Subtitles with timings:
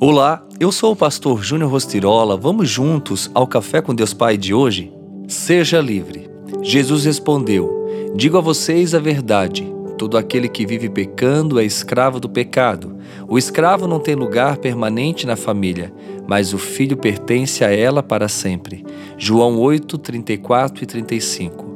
[0.00, 2.36] Olá, eu sou o pastor Júnior Rostirola.
[2.36, 4.92] Vamos juntos ao Café com Deus Pai de hoje?
[5.26, 6.30] Seja livre.
[6.62, 7.68] Jesus respondeu:
[8.14, 9.66] Digo a vocês a verdade.
[9.98, 12.96] Todo aquele que vive pecando é escravo do pecado.
[13.26, 15.92] O escravo não tem lugar permanente na família,
[16.28, 18.86] mas o filho pertence a ela para sempre.
[19.16, 21.68] João 8, 34 e 35.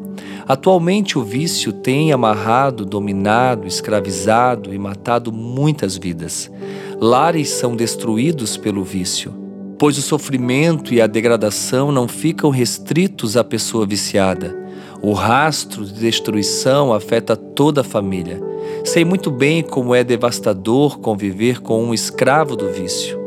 [0.46, 6.50] Atualmente, o vício tem amarrado, dominado, escravizado e matado muitas vidas.
[7.04, 9.34] Lares são destruídos pelo vício,
[9.76, 14.56] pois o sofrimento e a degradação não ficam restritos à pessoa viciada.
[15.02, 18.40] O rastro de destruição afeta toda a família.
[18.84, 23.18] Sei muito bem como é devastador conviver com um escravo do vício.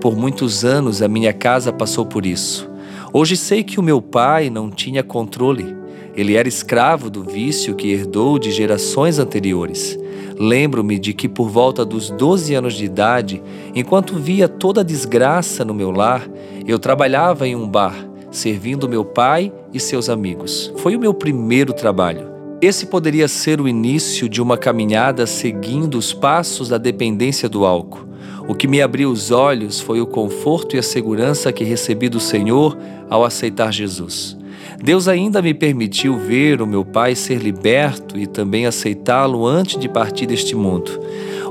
[0.00, 2.68] Por muitos anos a minha casa passou por isso.
[3.12, 5.76] Hoje sei que o meu pai não tinha controle.
[6.14, 9.98] Ele era escravo do vício que herdou de gerações anteriores.
[10.38, 13.42] Lembro-me de que, por volta dos 12 anos de idade,
[13.74, 16.28] enquanto via toda a desgraça no meu lar,
[16.66, 17.94] eu trabalhava em um bar,
[18.30, 20.72] servindo meu pai e seus amigos.
[20.76, 22.30] Foi o meu primeiro trabalho.
[22.60, 28.06] Esse poderia ser o início de uma caminhada seguindo os passos da dependência do álcool.
[28.46, 32.20] O que me abriu os olhos foi o conforto e a segurança que recebi do
[32.20, 32.76] Senhor
[33.08, 34.36] ao aceitar Jesus.
[34.80, 39.88] Deus ainda me permitiu ver o meu pai ser liberto e também aceitá-lo antes de
[39.88, 41.00] partir deste mundo.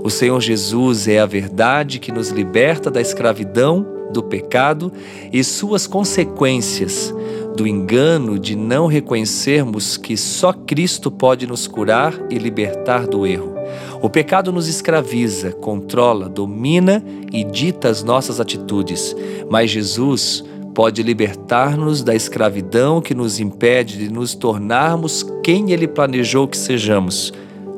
[0.04, 4.92] O Senhor Jesus é a verdade que nos liberta da escravidão, do pecado
[5.32, 7.14] e suas consequências,
[7.56, 13.54] do engano de não reconhecermos que só Cristo pode nos curar e libertar do erro.
[14.02, 19.16] O pecado nos escraviza, controla, domina e dita as nossas atitudes,
[19.50, 26.48] mas Jesus pode libertar-nos da escravidão que nos impede de nos tornarmos quem Ele planejou
[26.48, 27.34] que sejamos,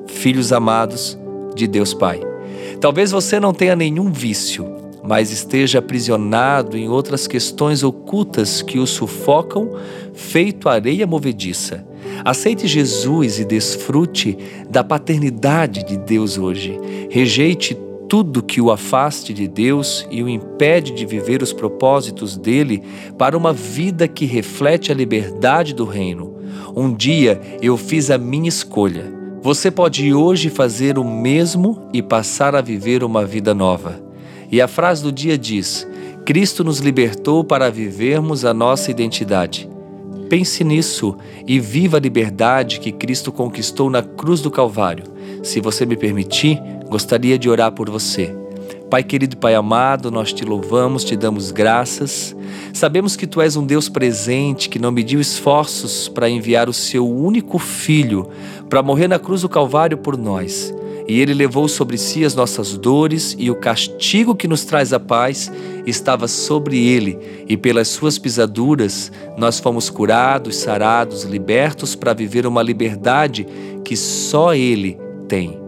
[0.07, 1.17] filhos amados
[1.55, 2.21] de Deus Pai.
[2.79, 4.67] Talvez você não tenha nenhum vício,
[5.03, 9.69] mas esteja aprisionado em outras questões ocultas que o sufocam,
[10.13, 11.85] feito areia movediça.
[12.23, 14.37] Aceite Jesus e desfrute
[14.69, 16.79] da paternidade de Deus hoje.
[17.09, 17.75] Rejeite
[18.13, 22.83] tudo que o afaste de Deus e o impede de viver os propósitos dele
[23.17, 26.35] para uma vida que reflete a liberdade do reino.
[26.75, 29.11] Um dia eu fiz a minha escolha.
[29.41, 33.99] Você pode hoje fazer o mesmo e passar a viver uma vida nova.
[34.51, 35.87] E a frase do dia diz:
[36.23, 39.72] Cristo nos libertou para vivermos a nossa identidade.
[40.33, 45.03] Pense nisso e viva a liberdade que Cristo conquistou na cruz do Calvário.
[45.43, 48.35] Se você me permitir, gostaria de orar por você.
[48.89, 52.35] Pai querido Pai amado, nós te louvamos, te damos graças.
[52.73, 57.07] Sabemos que tu és um Deus presente que não mediu esforços para enviar o seu
[57.07, 58.27] único filho
[58.67, 60.73] para morrer na cruz do Calvário por nós.
[61.07, 64.99] E ele levou sobre si as nossas dores e o castigo que nos traz a
[64.99, 65.51] paz
[65.85, 72.63] estava sobre ele, e pelas suas pisaduras nós fomos curados, sarados, libertos para viver uma
[72.63, 73.45] liberdade
[73.83, 74.97] que só ele
[75.27, 75.59] tem.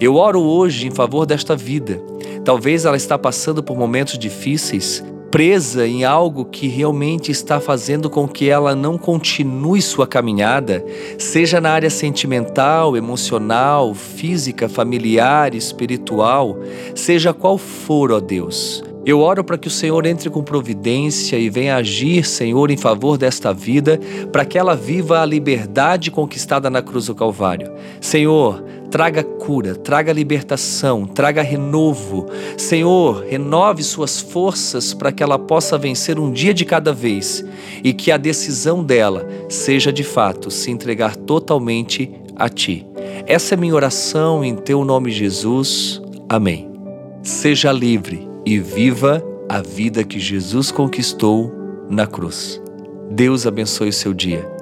[0.00, 2.00] Eu oro hoje em favor desta vida.
[2.44, 8.26] Talvez ela está passando por momentos difíceis, presa em algo que realmente está fazendo com
[8.26, 10.84] que ela não continue sua caminhada,
[11.18, 16.58] seja na área sentimental, emocional, física, familiar, espiritual,
[16.94, 18.82] seja qual for, ó Deus.
[19.08, 23.16] Eu oro para que o Senhor entre com providência e venha agir, Senhor, em favor
[23.16, 23.98] desta vida,
[24.30, 27.72] para que ela viva a liberdade conquistada na cruz do Calvário.
[28.02, 32.26] Senhor, traga cura, traga libertação, traga renovo.
[32.56, 37.44] Senhor, renove suas forças para que ela possa vencer um dia de cada vez
[37.82, 42.86] e que a decisão dela seja de fato se entregar totalmente a Ti.
[43.26, 46.00] Essa é minha oração em Teu nome, Jesus.
[46.28, 46.70] Amém.
[47.22, 51.52] Seja livre e viva a vida que Jesus conquistou
[51.88, 52.60] na cruz.
[53.10, 54.57] Deus abençoe o seu dia.